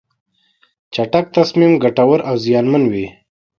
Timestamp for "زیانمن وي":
2.43-3.05